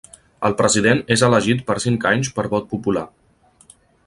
[0.47, 3.09] El president és elegit per cinc anys per vot popular.